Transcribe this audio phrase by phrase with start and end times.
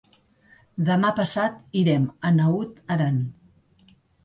[0.87, 3.23] Demà passat irem a Naut Aran.